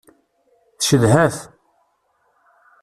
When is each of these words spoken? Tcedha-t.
Tcedha-t. 0.77 1.37